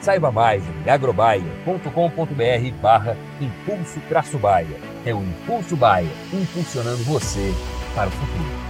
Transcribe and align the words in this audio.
Saiba 0.00 0.30
mais 0.30 0.62
em 0.62 0.90
agrobaia.com.br 0.90 2.80
barra 2.80 3.16
Impulso 3.40 4.00
Traço 4.08 4.38
Baia. 4.38 4.80
É 5.04 5.12
o 5.12 5.18
Impulso 5.18 5.76
Baia, 5.76 6.08
impulsionando 6.32 7.02
você 7.04 7.52
para 7.94 8.08
o 8.08 8.12
futuro. 8.12 8.68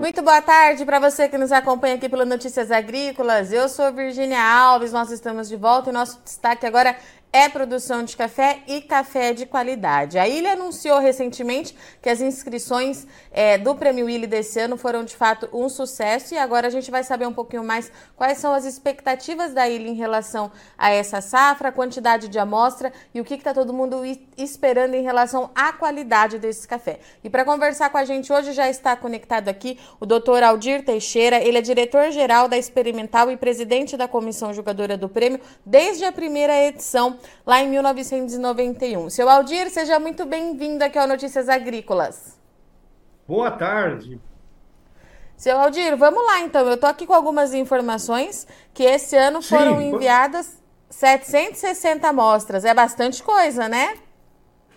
Muito 0.00 0.22
boa 0.22 0.42
tarde 0.42 0.84
para 0.84 0.98
você 0.98 1.28
que 1.28 1.38
nos 1.38 1.52
acompanha 1.52 1.94
aqui 1.94 2.08
pelo 2.08 2.24
Notícias 2.24 2.70
Agrícolas. 2.70 3.52
Eu 3.52 3.68
sou 3.68 3.92
Virginia 3.92 4.42
Alves, 4.42 4.92
nós 4.92 5.10
estamos 5.10 5.48
de 5.48 5.56
volta 5.56 5.90
e 5.90 5.92
nosso 5.92 6.20
destaque 6.24 6.66
agora 6.66 6.96
é 7.32 7.48
produção 7.48 8.02
de 8.02 8.16
café 8.16 8.58
e 8.66 8.80
café 8.80 9.32
de 9.32 9.46
qualidade. 9.46 10.18
A 10.18 10.26
Ilha 10.26 10.52
anunciou 10.52 10.98
recentemente 10.98 11.76
que 12.02 12.08
as 12.08 12.20
inscrições 12.20 13.06
é, 13.30 13.56
do 13.56 13.74
Prêmio 13.74 14.08
Ilha 14.08 14.26
desse 14.26 14.58
ano 14.58 14.76
foram 14.76 15.04
de 15.04 15.14
fato 15.14 15.48
um 15.52 15.68
sucesso 15.68 16.34
e 16.34 16.38
agora 16.38 16.66
a 16.66 16.70
gente 16.70 16.90
vai 16.90 17.04
saber 17.04 17.26
um 17.26 17.32
pouquinho 17.32 17.62
mais 17.62 17.90
quais 18.16 18.38
são 18.38 18.52
as 18.52 18.64
expectativas 18.64 19.54
da 19.54 19.68
Ilha 19.68 19.88
em 19.88 19.94
relação 19.94 20.50
a 20.76 20.90
essa 20.90 21.20
safra, 21.20 21.68
a 21.68 21.72
quantidade 21.72 22.26
de 22.28 22.38
amostra 22.38 22.92
e 23.14 23.20
o 23.20 23.24
que 23.24 23.34
está 23.34 23.54
todo 23.54 23.72
mundo 23.72 24.02
esperando 24.36 24.94
em 24.94 25.02
relação 25.02 25.50
à 25.54 25.72
qualidade 25.72 26.38
desse 26.38 26.66
café. 26.66 26.98
E 27.22 27.30
para 27.30 27.44
conversar 27.44 27.90
com 27.90 27.98
a 27.98 28.04
gente 28.04 28.32
hoje 28.32 28.52
já 28.52 28.68
está 28.68 28.96
conectado 28.96 29.48
aqui 29.48 29.78
o 30.00 30.06
Dr. 30.06 30.42
Aldir 30.42 30.84
Teixeira, 30.84 31.36
ele 31.36 31.58
é 31.58 31.62
diretor-geral 31.62 32.48
da 32.48 32.58
Experimental 32.58 33.30
e 33.30 33.36
presidente 33.36 33.96
da 33.96 34.08
comissão 34.08 34.52
julgadora 34.52 34.96
do 34.96 35.08
prêmio 35.08 35.40
desde 35.64 36.04
a 36.04 36.10
primeira 36.10 36.56
edição 36.66 37.19
lá 37.46 37.62
em 37.62 37.68
1991. 37.68 39.10
Seu 39.10 39.28
Aldir, 39.28 39.70
seja 39.70 39.98
muito 39.98 40.24
bem-vindo 40.24 40.84
aqui 40.84 40.98
ao 40.98 41.06
Notícias 41.06 41.48
Agrícolas. 41.48 42.38
Boa 43.26 43.50
tarde. 43.50 44.20
Seu 45.36 45.58
Aldir, 45.58 45.96
vamos 45.96 46.22
lá 46.26 46.40
então. 46.40 46.66
Eu 46.66 46.74
estou 46.74 46.90
aqui 46.90 47.06
com 47.06 47.14
algumas 47.14 47.54
informações 47.54 48.46
que 48.74 48.82
esse 48.82 49.16
ano 49.16 49.40
foram 49.40 49.78
Sim, 49.78 49.94
enviadas 49.94 50.60
760 50.90 52.08
amostras. 52.08 52.64
É 52.64 52.74
bastante 52.74 53.22
coisa, 53.22 53.68
né? 53.68 53.94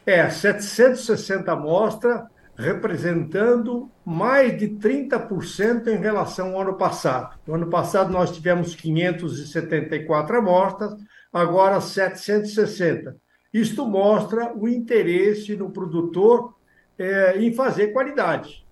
É, 0.06 0.30
760 0.30 1.52
amostras, 1.52 2.22
representando 2.56 3.90
mais 4.06 4.58
de 4.58 4.70
30% 4.70 5.88
em 5.88 5.98
relação 5.98 6.54
ao 6.54 6.62
ano 6.62 6.76
passado. 6.76 7.38
No 7.48 7.56
ano 7.56 7.70
passado 7.70 8.12
nós 8.12 8.32
tivemos 8.32 8.76
574 8.76 10.38
amostras, 10.38 10.94
agora 11.34 11.82
760. 11.82 13.18
Isto 13.52 13.86
mostra 13.86 14.56
o 14.56 14.68
interesse 14.68 15.56
no 15.56 15.72
produtor 15.72 16.56
é, 16.98 17.38
em 17.40 17.52
fazer 17.54 17.88
qualidade. 17.88 18.64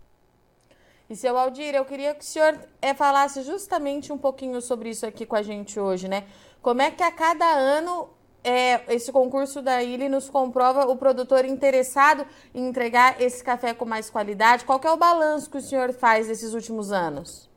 E 1.10 1.16
seu 1.16 1.38
Aldir, 1.38 1.76
eu 1.76 1.84
queria 1.84 2.14
que 2.14 2.24
o 2.24 2.28
senhor 2.28 2.58
é, 2.82 2.94
falasse 2.94 3.44
justamente 3.44 4.14
um 4.14 4.18
pouquinho 4.18 4.62
sobre 4.62 4.90
isso 4.92 5.06
aqui 5.06 5.26
com 5.26 5.36
a 5.36 5.42
gente 5.42 5.78
hoje, 5.78 6.08
né? 6.08 6.24
Como 6.62 6.82
é 6.82 6.90
que 6.90 7.04
a 7.04 7.12
cada 7.12 7.46
ano 7.46 8.10
é, 8.44 8.82
esse 8.94 9.12
concurso 9.12 9.62
da 9.62 9.84
Ilha 9.84 10.08
nos 10.08 10.30
comprova 10.30 10.86
o 10.86 10.96
produtor 10.96 11.44
interessado 11.44 12.26
em 12.56 12.66
entregar 12.66 13.22
esse 13.22 13.44
café 13.44 13.74
com 13.74 13.84
mais 13.84 14.10
qualidade? 14.10 14.64
Qual 14.64 14.80
é 14.82 14.90
o 14.90 14.96
balanço 14.96 15.50
que 15.50 15.58
o 15.58 15.62
senhor 15.62 15.92
faz 15.92 16.28
desses 16.28 16.54
últimos 16.54 16.94
anos? 16.94 17.51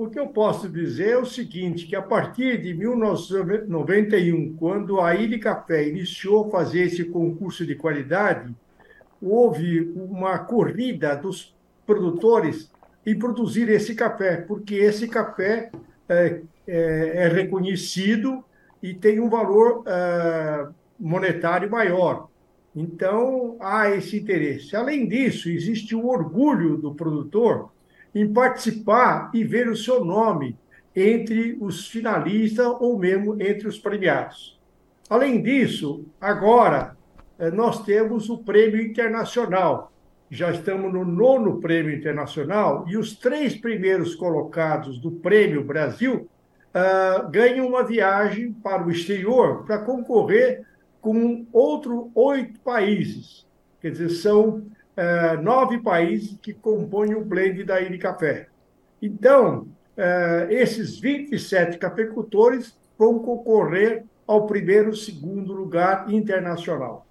O 0.00 0.08
que 0.08 0.18
eu 0.18 0.28
posso 0.28 0.66
dizer 0.66 1.10
é 1.10 1.18
o 1.18 1.26
seguinte, 1.26 1.86
que 1.86 1.94
a 1.94 2.00
partir 2.00 2.58
de 2.58 2.72
1991, 2.72 4.56
quando 4.56 4.98
a 4.98 5.14
Ilha 5.14 5.38
Café 5.38 5.86
iniciou 5.86 6.46
a 6.46 6.50
fazer 6.50 6.84
esse 6.84 7.04
concurso 7.04 7.66
de 7.66 7.74
qualidade, 7.74 8.50
houve 9.20 9.92
uma 9.94 10.38
corrida 10.38 11.14
dos 11.14 11.54
produtores 11.84 12.72
em 13.04 13.18
produzir 13.18 13.68
esse 13.68 13.94
café, 13.94 14.38
porque 14.38 14.74
esse 14.74 15.06
café 15.06 15.70
é, 16.08 16.40
é, 16.66 17.24
é 17.24 17.28
reconhecido 17.28 18.42
e 18.82 18.94
tem 18.94 19.20
um 19.20 19.28
valor 19.28 19.84
é, 19.86 20.66
monetário 20.98 21.70
maior. 21.70 22.30
Então, 22.74 23.58
há 23.60 23.90
esse 23.90 24.16
interesse. 24.16 24.74
Além 24.74 25.06
disso, 25.06 25.50
existe 25.50 25.94
o 25.94 26.06
orgulho 26.06 26.78
do 26.78 26.94
produtor 26.94 27.70
em 28.14 28.32
participar 28.32 29.30
e 29.32 29.44
ver 29.44 29.68
o 29.68 29.76
seu 29.76 30.04
nome 30.04 30.56
entre 30.94 31.56
os 31.60 31.88
finalistas 31.88 32.66
ou 32.66 32.98
mesmo 32.98 33.40
entre 33.40 33.68
os 33.68 33.78
premiados. 33.78 34.58
Além 35.08 35.42
disso, 35.42 36.04
agora 36.20 36.96
eh, 37.38 37.50
nós 37.50 37.82
temos 37.84 38.28
o 38.28 38.38
prêmio 38.38 38.80
internacional. 38.80 39.92
Já 40.30 40.50
estamos 40.50 40.92
no 40.92 41.04
nono 41.04 41.60
prêmio 41.60 41.94
internacional 41.94 42.84
e 42.88 42.96
os 42.96 43.16
três 43.16 43.56
primeiros 43.56 44.14
colocados 44.14 44.98
do 45.00 45.10
prêmio 45.10 45.64
Brasil 45.64 46.28
uh, 46.70 47.28
ganham 47.30 47.66
uma 47.66 47.82
viagem 47.82 48.52
para 48.52 48.86
o 48.86 48.90
exterior 48.92 49.64
para 49.64 49.78
concorrer 49.78 50.64
com 51.00 51.44
outros 51.52 52.06
oito 52.14 52.60
países. 52.60 53.44
Quer 53.80 53.90
dizer, 53.90 54.10
são 54.10 54.62
é, 55.00 55.36
nove 55.38 55.78
países 55.78 56.36
que 56.42 56.52
compõem 56.52 57.14
o 57.14 57.24
blend 57.24 57.64
da 57.64 57.80
Ilha 57.80 57.98
Café. 57.98 58.48
Então, 59.00 59.66
é, 59.96 60.48
esses 60.50 60.98
27 60.98 61.78
cafeicultores 61.78 62.76
vão 62.98 63.18
concorrer 63.18 64.04
ao 64.26 64.46
primeiro, 64.46 64.94
segundo 64.94 65.54
lugar 65.54 66.12
internacional. 66.12 67.06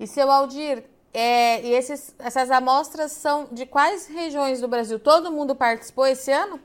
E 0.00 0.06
seu 0.06 0.30
Aldir, 0.30 0.82
é, 1.12 1.60
e 1.60 1.74
esses, 1.74 2.14
essas 2.18 2.50
amostras 2.50 3.12
são 3.12 3.48
de 3.52 3.66
quais 3.66 4.06
regiões 4.06 4.62
do 4.62 4.66
Brasil? 4.66 4.98
Todo 4.98 5.30
mundo 5.30 5.54
participou 5.54 6.06
esse 6.06 6.32
ano? 6.32 6.58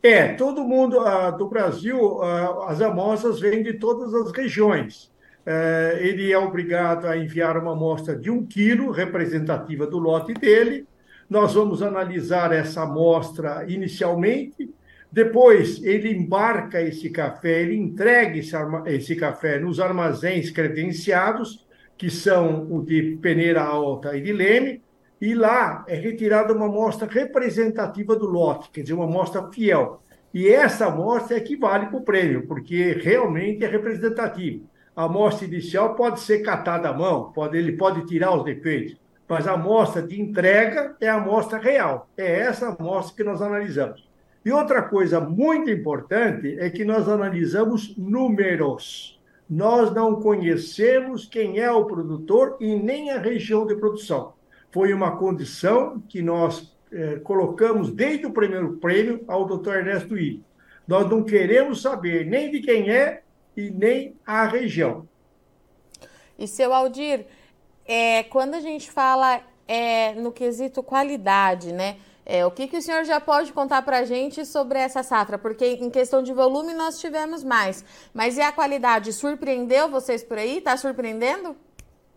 É, 0.00 0.34
todo 0.34 0.62
mundo 0.62 1.00
uh, 1.00 1.36
do 1.36 1.48
Brasil, 1.48 1.98
uh, 1.98 2.62
as 2.68 2.80
amostras 2.80 3.40
vêm 3.40 3.60
de 3.60 3.72
todas 3.74 4.14
as 4.14 4.30
regiões. 4.30 5.10
Eh, 5.46 5.98
ele 6.00 6.32
é 6.32 6.38
obrigado 6.38 7.06
a 7.06 7.16
enviar 7.16 7.58
uma 7.58 7.72
amostra 7.72 8.16
de 8.16 8.30
um 8.30 8.44
quilo, 8.44 8.90
representativa 8.90 9.86
do 9.86 9.98
lote 9.98 10.32
dele. 10.32 10.86
Nós 11.28 11.54
vamos 11.54 11.82
analisar 11.82 12.52
essa 12.52 12.82
amostra 12.82 13.64
inicialmente, 13.68 14.72
depois 15.10 15.82
ele 15.84 16.10
embarca 16.12 16.82
esse 16.82 17.08
café, 17.08 17.62
ele 17.62 17.76
entrega 17.76 18.36
esse, 18.38 18.54
esse 18.86 19.16
café 19.16 19.58
nos 19.58 19.78
armazéns 19.78 20.50
credenciados, 20.50 21.64
que 21.96 22.10
são 22.10 22.66
o 22.70 22.84
de 22.84 23.16
peneira 23.22 23.62
alta 23.62 24.16
e 24.16 24.20
de 24.20 24.32
leme, 24.32 24.82
e 25.20 25.34
lá 25.34 25.84
é 25.86 25.94
retirada 25.94 26.52
uma 26.52 26.66
amostra 26.66 27.06
representativa 27.08 28.16
do 28.16 28.26
lote, 28.26 28.70
quer 28.70 28.82
dizer, 28.82 28.94
uma 28.94 29.04
amostra 29.04 29.48
fiel. 29.52 30.02
E 30.32 30.48
essa 30.48 30.86
amostra 30.86 31.36
é 31.36 31.40
que 31.40 31.56
vale 31.56 31.86
para 31.86 31.96
o 31.96 32.02
prêmio, 32.02 32.46
porque 32.46 32.92
realmente 32.92 33.64
é 33.64 33.68
representativo. 33.68 34.68
A 34.96 35.04
amostra 35.04 35.46
inicial 35.46 35.94
pode 35.94 36.20
ser 36.20 36.40
catada 36.40 36.88
à 36.88 36.92
mão, 36.92 37.32
pode, 37.32 37.58
ele 37.58 37.72
pode 37.72 38.06
tirar 38.06 38.36
os 38.36 38.44
defeitos, 38.44 38.96
mas 39.28 39.48
a 39.48 39.52
amostra 39.52 40.00
de 40.02 40.20
entrega 40.20 40.96
é 41.00 41.08
a 41.08 41.16
amostra 41.16 41.58
real. 41.58 42.08
É 42.16 42.40
essa 42.40 42.68
amostra 42.68 43.16
que 43.16 43.24
nós 43.24 43.42
analisamos. 43.42 44.08
E 44.44 44.52
outra 44.52 44.82
coisa 44.82 45.20
muito 45.20 45.70
importante 45.70 46.56
é 46.60 46.70
que 46.70 46.84
nós 46.84 47.08
analisamos 47.08 47.96
números. 47.96 49.18
Nós 49.48 49.92
não 49.92 50.20
conhecemos 50.20 51.26
quem 51.26 51.58
é 51.58 51.70
o 51.72 51.86
produtor 51.86 52.56
e 52.60 52.76
nem 52.76 53.10
a 53.10 53.18
região 53.18 53.66
de 53.66 53.74
produção. 53.74 54.34
Foi 54.70 54.92
uma 54.92 55.16
condição 55.16 56.02
que 56.08 56.22
nós 56.22 56.72
é, 56.92 57.16
colocamos 57.16 57.90
desde 57.90 58.26
o 58.26 58.32
primeiro 58.32 58.74
prêmio 58.74 59.24
ao 59.26 59.46
doutor 59.46 59.76
Ernesto 59.76 60.16
Ilho. 60.16 60.44
Nós 60.86 61.08
não 61.08 61.22
queremos 61.22 61.82
saber 61.82 62.26
nem 62.26 62.50
de 62.50 62.60
quem 62.60 62.90
é 62.90 63.23
e 63.56 63.70
nem 63.70 64.14
a 64.26 64.46
região. 64.46 65.06
E 66.38 66.48
seu 66.48 66.72
Aldir, 66.72 67.26
é, 67.86 68.22
quando 68.24 68.54
a 68.54 68.60
gente 68.60 68.90
fala 68.90 69.40
é, 69.68 70.14
no 70.14 70.32
quesito 70.32 70.82
qualidade, 70.82 71.72
né? 71.72 71.96
É, 72.26 72.44
o 72.46 72.50
que, 72.50 72.66
que 72.66 72.78
o 72.78 72.82
senhor 72.82 73.04
já 73.04 73.20
pode 73.20 73.52
contar 73.52 73.82
para 73.82 73.98
a 73.98 74.04
gente 74.04 74.46
sobre 74.46 74.78
essa 74.78 75.02
safra? 75.02 75.36
Porque 75.36 75.66
em 75.66 75.90
questão 75.90 76.22
de 76.22 76.32
volume 76.32 76.72
nós 76.72 76.98
tivemos 76.98 77.44
mais. 77.44 77.84
Mas 78.14 78.38
e 78.38 78.40
a 78.40 78.50
qualidade? 78.50 79.12
Surpreendeu 79.12 79.90
vocês 79.90 80.24
por 80.24 80.38
aí? 80.38 80.58
Está 80.58 80.76
surpreendendo? 80.76 81.54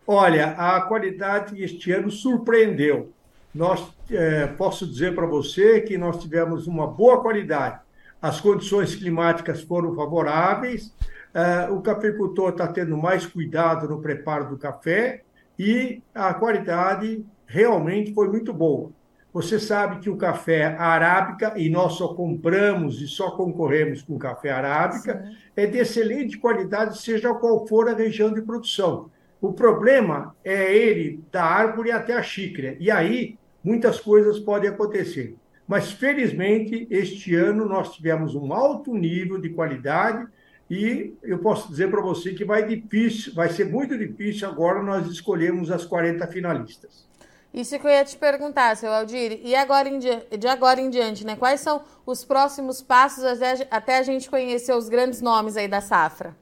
Olha, 0.06 0.52
a 0.52 0.80
qualidade 0.82 1.62
este 1.62 1.92
ano 1.92 2.10
surpreendeu. 2.10 3.12
Nós 3.54 3.86
é, 4.10 4.48
posso 4.48 4.88
dizer 4.88 5.14
para 5.14 5.26
você 5.26 5.82
que 5.82 5.98
nós 5.98 6.22
tivemos 6.22 6.68
uma 6.68 6.88
boa 6.88 7.22
qualidade. 7.22 7.82
As 8.22 8.40
condições 8.40 8.96
climáticas 8.96 9.62
foram 9.62 9.94
favoráveis, 9.94 10.94
é, 11.38 11.70
o 11.70 11.82
cafeicultor 11.82 12.50
está 12.50 12.68
tendo 12.68 12.98
mais 12.98 13.24
cuidado 13.24 13.88
no 13.88 14.02
preparo 14.02 14.50
do 14.50 14.58
café 14.58 15.22
e 15.58 16.02
a 16.12 16.34
qualidade 16.34 17.24
realmente 17.46 18.12
foi 18.12 18.28
muito 18.28 18.52
boa. 18.52 18.90
Você 19.32 19.60
sabe 19.60 20.00
que 20.00 20.10
o 20.10 20.18
café 20.18 20.66
arábica, 20.66 21.54
e 21.56 21.70
nós 21.70 21.94
só 21.94 22.08
compramos 22.16 23.00
e 23.04 23.08
só 23.08 23.30
concorremos 23.30 24.02
com 24.02 24.18
café 24.18 24.50
arábica, 24.50 25.24
Sim. 25.24 25.38
é 25.56 25.68
de 25.68 25.78
excelente 25.78 26.40
qualidade, 26.40 27.00
seja 27.00 27.32
qual 27.36 27.68
for 27.68 27.88
a 27.88 27.94
região 27.94 28.34
de 28.34 28.42
produção. 28.42 29.12
O 29.40 29.54
problema 29.54 30.36
é 30.44 30.76
ele 30.76 31.24
da 31.32 31.44
árvore 31.44 31.92
até 31.92 32.14
a 32.14 32.24
xícara. 32.24 32.76
E 32.80 32.90
aí 32.90 33.38
muitas 33.64 34.00
coisas 34.00 34.40
podem 34.40 34.72
acontecer. 34.72 35.36
Mas 35.68 35.92
felizmente 35.92 36.88
este 36.90 37.36
ano 37.36 37.64
nós 37.64 37.94
tivemos 37.94 38.34
um 38.34 38.52
alto 38.52 38.96
nível 38.96 39.40
de 39.40 39.50
qualidade 39.50 40.26
e 40.70 41.14
eu 41.24 41.40
posso 41.40 41.70
dizer 41.70 41.90
para 41.90 42.02
você 42.02 42.34
que 42.34 42.44
vai 42.44 42.66
difícil, 42.66 43.34
vai 43.34 43.50
ser 43.50 43.66
muito 43.66 43.98
difícil 43.98 44.48
agora 44.48 44.84
nós 44.84 45.08
escolhermos 45.08 45.72
as 45.72 45.86
40 45.86 46.28
finalistas. 46.28 47.08
Isso 47.54 47.80
que 47.80 47.88
eu 47.88 47.92
ia 47.92 48.04
te 48.04 48.18
perguntar, 48.18 48.76
seu 48.76 48.92
Aldir. 48.92 49.40
E 49.44 49.56
agora 49.56 49.88
em 49.88 49.98
de 49.98 50.48
agora 50.48 50.82
em 50.82 50.90
diante, 50.90 51.26
né? 51.26 51.36
Quais 51.36 51.62
são 51.62 51.82
os 52.06 52.24
próximos 52.26 52.82
passos 52.82 53.24
até 53.72 53.98
a 53.98 54.04
gente 54.04 54.30
conhecer 54.30 54.74
os 54.74 54.90
grandes 54.90 55.22
nomes 55.22 55.56
aí 55.56 55.68
da 55.68 55.82
safra? 55.82 56.36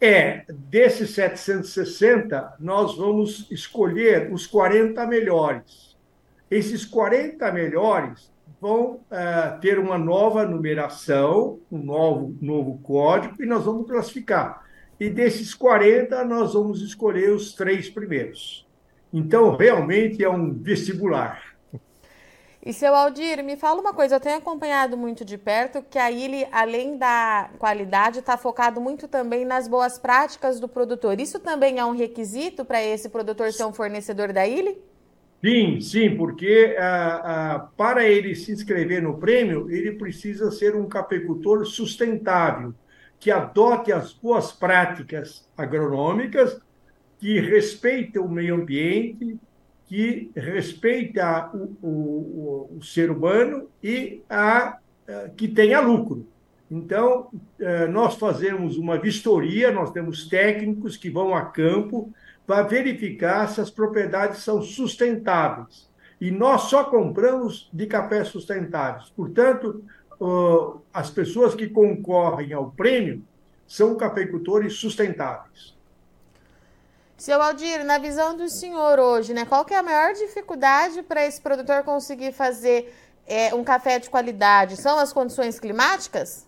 É, 0.00 0.44
desses 0.48 1.10
760, 1.10 2.54
nós 2.60 2.96
vamos 2.96 3.50
escolher 3.50 4.32
os 4.32 4.46
40 4.46 5.06
melhores. 5.06 5.96
Esses 6.50 6.84
40 6.84 7.50
melhores 7.50 8.30
vão 8.60 9.00
uh, 9.10 9.60
ter 9.60 9.78
uma 9.78 9.98
nova 9.98 10.46
numeração, 10.46 11.58
um 11.70 11.78
novo, 11.78 12.36
novo 12.40 12.78
código, 12.82 13.42
e 13.42 13.46
nós 13.46 13.64
vamos 13.64 13.86
classificar. 13.86 14.64
E 14.98 15.10
desses 15.10 15.54
40, 15.54 16.24
nós 16.24 16.54
vamos 16.54 16.80
escolher 16.80 17.30
os 17.30 17.54
três 17.54 17.88
primeiros. 17.88 18.66
Então, 19.12 19.54
realmente 19.56 20.24
é 20.24 20.28
um 20.28 20.52
vestibular. 20.54 21.56
E 22.66 22.72
seu 22.72 22.96
Aldir, 22.96 23.44
me 23.44 23.56
fala 23.56 23.80
uma 23.80 23.94
coisa, 23.94 24.16
eu 24.16 24.20
tenho 24.20 24.38
acompanhado 24.38 24.96
muito 24.96 25.24
de 25.24 25.38
perto 25.38 25.84
que 25.88 26.00
a 26.00 26.10
ILE, 26.10 26.48
além 26.50 26.98
da 26.98 27.48
qualidade, 27.60 28.18
está 28.18 28.36
focado 28.36 28.80
muito 28.80 29.06
também 29.06 29.44
nas 29.44 29.68
boas 29.68 30.00
práticas 30.00 30.58
do 30.58 30.66
produtor. 30.66 31.20
Isso 31.20 31.38
também 31.38 31.78
é 31.78 31.84
um 31.84 31.94
requisito 31.94 32.64
para 32.64 32.82
esse 32.82 33.08
produtor 33.08 33.52
ser 33.52 33.64
um 33.66 33.72
fornecedor 33.72 34.32
da 34.32 34.44
ILE? 34.44 34.82
Sim, 35.44 35.80
sim, 35.80 36.16
porque 36.16 36.74
ah, 36.78 37.54
ah, 37.54 37.58
para 37.76 38.08
ele 38.08 38.34
se 38.34 38.50
inscrever 38.52 39.02
no 39.02 39.18
prêmio, 39.18 39.70
ele 39.70 39.92
precisa 39.92 40.50
ser 40.50 40.74
um 40.74 40.88
cafeicultor 40.88 41.64
sustentável, 41.66 42.74
que 43.18 43.30
adote 43.30 43.92
as 43.92 44.12
boas 44.12 44.50
práticas 44.52 45.48
agronômicas, 45.56 46.60
que 47.18 47.38
respeite 47.40 48.18
o 48.18 48.28
meio 48.28 48.56
ambiente, 48.56 49.38
que 49.86 50.30
respeita 50.34 51.50
o, 51.54 51.76
o, 51.86 52.78
o 52.78 52.82
ser 52.82 53.10
humano 53.10 53.68
e 53.82 54.22
a, 54.28 54.78
a, 55.08 55.28
que 55.36 55.46
tenha 55.48 55.80
lucro. 55.80 56.26
Então, 56.68 57.30
eh, 57.60 57.86
nós 57.86 58.16
fazemos 58.16 58.76
uma 58.76 58.98
vistoria, 58.98 59.70
nós 59.70 59.92
temos 59.92 60.28
técnicos 60.28 60.96
que 60.96 61.08
vão 61.08 61.32
a 61.34 61.44
campo 61.46 62.12
para 62.46 62.62
verificar 62.62 63.48
se 63.48 63.60
as 63.60 63.70
propriedades 63.70 64.42
são 64.42 64.62
sustentáveis. 64.62 65.88
E 66.20 66.30
nós 66.30 66.62
só 66.62 66.84
compramos 66.84 67.68
de 67.72 67.86
cafés 67.86 68.28
sustentáveis. 68.28 69.10
Portanto, 69.10 69.84
as 70.92 71.10
pessoas 71.10 71.54
que 71.54 71.68
concorrem 71.68 72.52
ao 72.52 72.70
prêmio 72.70 73.22
são 73.66 73.96
cafeicultores 73.96 74.74
sustentáveis. 74.74 75.74
Seu 77.18 77.40
Aldir, 77.42 77.84
na 77.84 77.98
visão 77.98 78.36
do 78.36 78.48
senhor 78.48 78.98
hoje, 78.98 79.32
né, 79.32 79.44
qual 79.44 79.64
que 79.64 79.74
é 79.74 79.78
a 79.78 79.82
maior 79.82 80.12
dificuldade 80.12 81.02
para 81.02 81.26
esse 81.26 81.40
produtor 81.40 81.82
conseguir 81.82 82.32
fazer 82.32 82.94
é, 83.26 83.54
um 83.54 83.64
café 83.64 83.98
de 83.98 84.08
qualidade? 84.08 84.76
São 84.76 84.98
as 84.98 85.12
condições 85.12 85.58
climáticas? 85.58 86.45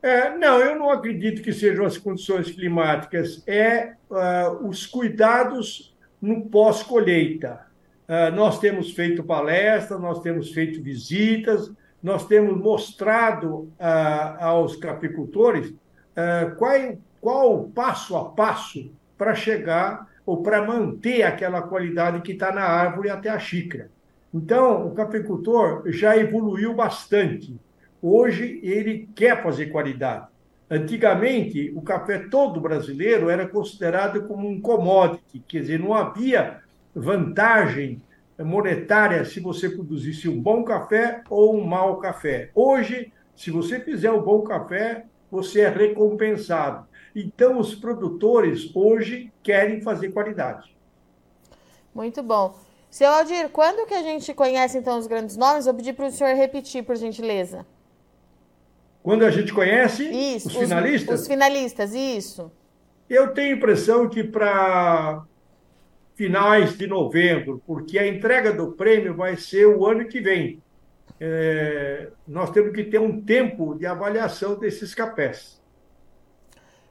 É, 0.00 0.36
não, 0.36 0.60
eu 0.60 0.78
não 0.78 0.90
acredito 0.90 1.42
que 1.42 1.52
sejam 1.52 1.84
as 1.84 1.98
condições 1.98 2.50
climáticas. 2.50 3.42
É 3.46 3.94
uh, 4.10 4.66
os 4.68 4.86
cuidados 4.86 5.94
no 6.20 6.46
pós-colheita. 6.46 7.66
Uh, 8.08 8.34
nós 8.34 8.58
temos 8.58 8.92
feito 8.92 9.22
palestras, 9.24 10.00
nós 10.00 10.20
temos 10.20 10.52
feito 10.52 10.82
visitas, 10.82 11.70
nós 12.02 12.26
temos 12.26 12.56
mostrado 12.56 13.54
uh, 13.56 14.40
aos 14.40 14.76
capicultores 14.76 15.74
qual, 16.56 16.72
qual 17.20 17.54
o 17.60 17.70
passo 17.70 18.16
a 18.16 18.24
passo 18.24 18.90
para 19.16 19.36
chegar 19.36 20.08
ou 20.26 20.42
para 20.42 20.66
manter 20.66 21.22
aquela 21.22 21.62
qualidade 21.62 22.22
que 22.22 22.32
está 22.32 22.50
na 22.50 22.62
árvore 22.62 23.08
até 23.08 23.30
a 23.30 23.38
xícara. 23.38 23.88
Então, 24.34 24.88
o 24.88 24.94
capicultor 24.94 25.84
já 25.86 26.16
evoluiu 26.16 26.74
bastante. 26.74 27.56
Hoje, 28.00 28.60
ele 28.62 29.08
quer 29.14 29.42
fazer 29.42 29.66
qualidade. 29.66 30.26
Antigamente, 30.70 31.72
o 31.74 31.80
café 31.80 32.18
todo 32.18 32.60
brasileiro 32.60 33.30
era 33.30 33.48
considerado 33.48 34.26
como 34.26 34.46
um 34.46 34.60
commodity, 34.60 35.42
quer 35.48 35.60
dizer, 35.62 35.78
não 35.78 35.94
havia 35.94 36.60
vantagem 36.94 38.02
monetária 38.38 39.24
se 39.24 39.40
você 39.40 39.70
produzisse 39.70 40.28
um 40.28 40.40
bom 40.40 40.62
café 40.62 41.22
ou 41.28 41.56
um 41.56 41.64
mau 41.64 41.96
café. 41.98 42.50
Hoje, 42.54 43.12
se 43.34 43.50
você 43.50 43.80
fizer 43.80 44.12
um 44.12 44.22
bom 44.22 44.42
café, 44.42 45.06
você 45.30 45.62
é 45.62 45.68
recompensado. 45.68 46.86
Então, 47.16 47.58
os 47.58 47.74
produtores 47.74 48.70
hoje 48.74 49.32
querem 49.42 49.80
fazer 49.80 50.12
qualidade. 50.12 50.76
Muito 51.94 52.22
bom. 52.22 52.54
Seu 52.90 53.08
Aldir, 53.08 53.48
quando 53.50 53.86
que 53.86 53.94
a 53.94 54.02
gente 54.02 54.32
conhece, 54.34 54.78
então, 54.78 54.98
os 54.98 55.06
grandes 55.06 55.36
nomes? 55.36 55.64
Vou 55.64 55.74
pedir 55.74 55.94
para 55.94 56.06
o 56.06 56.10
senhor 56.10 56.34
repetir, 56.34 56.84
por 56.84 56.96
gentileza. 56.96 57.66
Quando 59.08 59.24
a 59.24 59.30
gente 59.30 59.54
conhece 59.54 60.04
isso, 60.04 60.48
os 60.48 60.54
finalistas? 60.54 61.14
Os, 61.14 61.20
os 61.22 61.26
finalistas, 61.26 61.94
isso. 61.94 62.52
Eu 63.08 63.28
tenho 63.28 63.54
a 63.54 63.56
impressão 63.56 64.06
que 64.06 64.22
para 64.22 65.24
finais 66.14 66.76
de 66.76 66.86
novembro, 66.86 67.62
porque 67.66 67.98
a 67.98 68.06
entrega 68.06 68.52
do 68.52 68.72
prêmio 68.72 69.14
vai 69.14 69.34
ser 69.38 69.64
o 69.64 69.86
ano 69.86 70.06
que 70.06 70.20
vem. 70.20 70.62
É, 71.18 72.08
nós 72.26 72.50
temos 72.50 72.70
que 72.74 72.84
ter 72.84 73.00
um 73.00 73.18
tempo 73.22 73.74
de 73.78 73.86
avaliação 73.86 74.58
desses 74.58 74.94
cafés. 74.94 75.57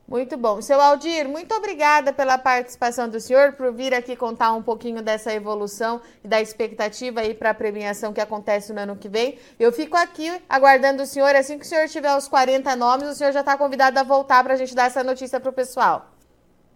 Muito 0.08 0.38
bom. 0.38 0.62
Seu 0.62 0.80
Aldir, 0.80 1.28
muito 1.28 1.54
obrigada 1.54 2.14
pela 2.14 2.38
participação 2.38 3.10
do 3.10 3.20
senhor, 3.20 3.52
por 3.54 3.74
vir 3.74 3.94
aqui 3.94 4.16
contar 4.16 4.54
um 4.54 4.64
pouquinho 4.64 5.02
dessa 5.02 5.34
evolução 5.34 6.00
e 6.24 6.28
da 6.30 6.42
expectativa 6.42 7.20
aí 7.20 7.34
para 7.34 7.50
a 7.50 7.54
premiação 7.54 8.14
que 8.14 8.22
acontece 8.22 8.72
no 8.72 8.80
ano 8.80 8.96
que 8.96 9.10
vem. 9.10 9.38
Eu 9.60 9.70
fico 9.70 9.98
aqui 9.98 10.32
aguardando 10.48 11.04
o 11.04 11.06
senhor. 11.06 11.36
Assim 11.36 11.60
que 11.60 11.66
o 11.66 11.68
senhor 11.68 11.90
tiver 11.90 12.16
os 12.16 12.26
40 12.26 12.74
nomes, 12.78 13.10
o 13.10 13.16
senhor 13.16 13.34
já 13.34 13.42
está 13.42 13.58
convidado 13.58 14.00
a 14.00 14.04
voltar 14.04 14.42
para 14.46 14.54
a 14.54 14.58
gente 14.58 14.74
dar 14.74 14.86
essa 14.86 15.04
notícia 15.04 15.42
para 15.42 15.50
o 15.50 15.54
pessoal. 15.54 16.14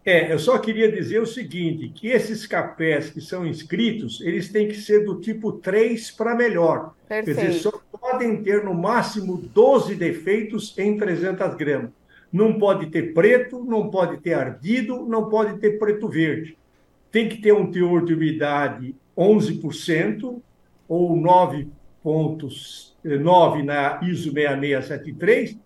É, 0.04 0.34
eu 0.34 0.40
só 0.40 0.58
queria 0.58 0.92
dizer 0.92 1.22
o 1.22 1.26
seguinte, 1.26 1.88
que 1.88 2.08
esses 2.08 2.46
cafés 2.46 3.12
que 3.12 3.22
são 3.22 3.46
inscritos, 3.46 4.20
eles 4.20 4.52
têm 4.52 4.68
que 4.68 4.76
ser 4.76 5.06
do 5.06 5.22
tipo 5.22 5.54
3 5.54 6.12
para 6.12 6.36
melhor. 6.36 6.94
Perfeito. 7.08 7.40
Quer 7.40 7.48
dizer, 7.48 7.60
só 7.62 7.72
podem 7.98 8.44
ter 8.44 8.66
no 8.66 8.74
máximo 8.74 9.38
12 9.38 9.96
defeitos 9.96 10.78
em 10.78 10.98
300 10.98 11.56
gramas 11.56 12.01
não 12.32 12.58
pode 12.58 12.86
ter 12.88 13.14
preto, 13.14 13.66
não 13.66 13.90
pode 13.90 14.22
ter 14.22 14.34
ardido, 14.34 15.06
não 15.06 15.30
pode 15.30 15.60
ter 15.60 15.78
preto 15.78 16.08
verde. 16.08 16.58
Tem 17.12 17.28
que 17.28 17.42
ter 17.42 17.52
um 17.54 17.70
teor 17.70 18.06
de 18.06 18.14
umidade 18.14 18.96
11% 19.18 20.42
ou 20.88 21.18
9.9 21.18 23.64
na 23.64 24.00
ISO 24.04 24.32
6673, 24.32 25.58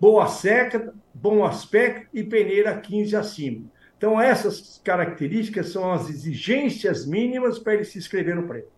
boa 0.00 0.28
seca, 0.28 0.94
bom 1.12 1.44
aspecto 1.44 2.06
e 2.14 2.22
peneira 2.22 2.78
15 2.78 3.16
acima. 3.16 3.64
Então, 3.96 4.20
essas 4.20 4.80
características 4.84 5.70
são 5.70 5.90
as 5.90 6.08
exigências 6.10 7.04
mínimas 7.06 7.58
para 7.58 7.74
ele 7.74 7.84
se 7.84 7.98
inscrever 7.98 8.36
no 8.36 8.46
prêmio. 8.46 8.68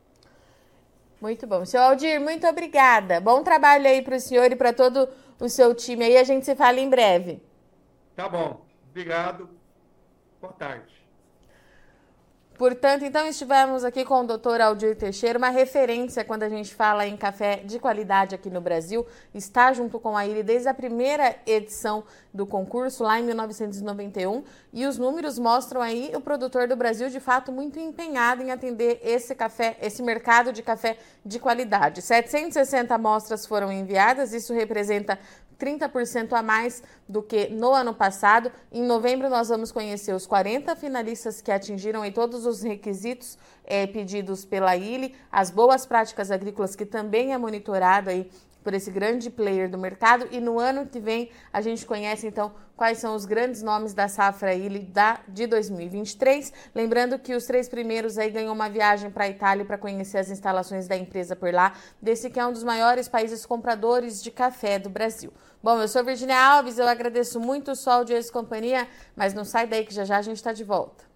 Muito 1.21 1.47
bom. 1.47 1.65
Seu 1.65 1.81
Aldir, 1.81 2.21
muito 2.21 2.47
obrigada. 2.47 3.21
Bom 3.21 3.43
trabalho 3.43 3.87
aí 3.87 4.03
para 4.03 4.17
o 4.17 4.21
senhor 4.21 4.53
e 4.53 4.57
para 4.57 4.73
todo 4.73 5.09
o 5.39 5.49
seu 5.49 5.75
time 5.75 6.05
aí. 6.05 6.17
A 6.17 6.25
gente 6.25 6.45
se 6.45 6.55
fala 6.55 6.81
em 6.81 6.89
breve. 6.89 7.43
Tá 8.15 8.29
bom. 8.29 8.65
Obrigado. 8.91 9.49
Boa 10.41 10.53
tarde. 10.53 11.06
Portanto, 12.57 13.05
então 13.05 13.27
estivemos 13.29 13.85
aqui 13.85 14.03
com 14.03 14.23
o 14.23 14.27
Dr. 14.27 14.63
Aldir 14.63 14.97
Teixeira, 14.97 15.39
uma 15.39 15.51
referência 15.51 16.25
quando 16.25 16.43
a 16.43 16.49
gente 16.49 16.75
fala 16.75 17.07
em 17.07 17.15
café 17.15 17.57
de 17.57 17.79
qualidade 17.79 18.35
aqui 18.35 18.49
no 18.49 18.63
Brasil. 18.63 19.07
Está 19.35 19.75
junto 19.75 20.01
com 20.01 20.17
a 20.17 20.27
Ilha 20.27 20.43
desde 20.43 20.67
a 20.67 20.73
primeira 20.73 21.37
edição 21.47 22.03
do 22.33 22.47
concurso, 22.47 23.05
lá 23.05 23.21
em 23.21 23.25
1991. 23.25 24.43
E 24.73 24.87
os 24.87 24.97
números 24.97 25.39
mostram 25.39 25.83
aí 25.83 26.11
o 26.15 26.21
produtor 26.21 26.67
do 26.67 26.77
Brasil, 26.77 27.11
de 27.11 27.21
fato, 27.21 27.53
muito 27.53 27.79
empenhado 27.79 28.43
em 28.43 28.51
atender 28.51 29.01
esse 29.03 29.35
café, 29.35 29.77
esse 29.83 30.03
mercado 30.03 30.51
de 30.51 30.63
café 30.63 30.97
de 31.25 31.39
qualidade. 31.39 32.01
760 32.01 32.95
amostras 32.95 33.45
foram 33.45 33.71
enviadas, 33.71 34.33
isso 34.33 34.55
representa 34.55 35.19
30% 35.59 36.33
a 36.33 36.43
mais 36.43 36.83
do 37.09 37.23
que 37.23 37.49
no 37.49 37.73
ano 37.73 37.95
passado. 37.95 38.51
Em 38.71 38.83
novembro, 38.83 39.29
nós 39.29 39.49
vamos 39.49 39.73
conhecer 39.73 40.13
os 40.13 40.27
40 40.27 40.77
finalistas 40.77 41.41
que 41.41 41.51
atingiram 41.51 42.05
em 42.05 42.13
todos 42.13 42.46
os 42.47 42.63
requisitos 42.63 43.39
é, 43.65 43.87
pedidos 43.87 44.45
pela 44.45 44.77
ILE, 44.77 45.15
as 45.31 45.51
boas 45.51 45.85
práticas 45.85 46.31
agrícolas, 46.31 46.75
que 46.75 46.87
também 46.87 47.33
é 47.33 47.39
monitorado 47.39 48.11
aí 48.11 48.31
por 48.67 48.75
esse 48.75 48.91
grande 48.91 49.31
player 49.31 49.71
do 49.71 49.79
mercado. 49.79 50.27
E 50.33 50.41
no 50.41 50.59
ano 50.59 50.87
que 50.87 50.99
vem, 50.99 51.31
a 51.53 51.61
gente 51.61 51.87
conhece 51.87 52.27
então 52.27 52.53
quais 52.77 52.99
são 52.99 53.15
os 53.15 53.25
grandes 53.25 53.63
nomes 53.63 53.95
da 53.95 54.09
safra 54.09 54.55
ILE 54.55 54.81
da, 54.81 55.21
de 55.29 55.47
2023. 55.47 56.53
Lembrando 56.75 57.17
que 57.17 57.33
os 57.37 57.47
três 57.47 57.69
primeiros 57.69 58.19
aí 58.19 58.29
ganham 58.29 58.53
uma 58.53 58.69
viagem 58.69 59.09
para 59.09 59.23
a 59.23 59.29
Itália 59.29 59.65
para 59.65 59.79
conhecer 59.79 60.19
as 60.19 60.31
instalações 60.31 60.89
da 60.89 60.97
empresa 60.97 61.37
por 61.37 61.55
lá, 61.55 61.75
desse 62.03 62.29
que 62.29 62.41
é 62.41 62.45
um 62.45 62.53
dos 62.53 62.65
maiores 62.65 63.07
países 63.07 63.47
compradores 63.47 64.21
de 64.21 64.33
café 64.33 64.81
do 64.81 64.91
Brasil. 64.91 65.33
Bom, 65.63 65.81
eu 65.81 65.87
sou 65.87 66.05
Virginia 66.05 66.37
Alves, 66.37 66.77
eu 66.77 66.89
agradeço 66.89 67.39
muito 67.39 67.71
o 67.71 67.77
sol 67.77 68.05
de 68.05 68.15
ex 68.15 68.33
companhia, 68.33 68.89
mas 69.15 69.33
não 69.33 69.45
sai 69.45 69.69
daí 69.69 69.85
que 69.85 69.95
já 69.95 70.05
já 70.05 70.17
a 70.17 70.23
gente 70.23 70.39
está 70.39 70.53
de 70.53 70.65
volta. 70.65 71.16